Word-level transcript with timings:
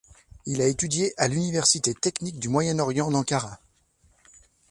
Il 0.47 0.61
a 0.63 0.67
étudié 0.67 1.13
à 1.19 1.27
l'Université 1.27 1.93
technique 1.93 2.39
du 2.39 2.49
Moyen-Orient 2.49 3.11
d'Ankara. 3.11 3.59